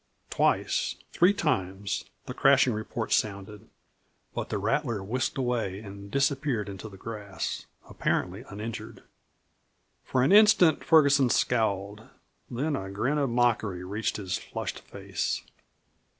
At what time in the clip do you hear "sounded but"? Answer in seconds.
3.13-4.49